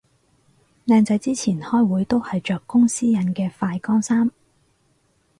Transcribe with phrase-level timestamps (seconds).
[0.87, 4.31] 靚仔之前開會都係着公司印嘅快乾衫